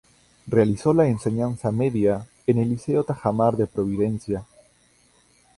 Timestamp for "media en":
1.71-2.57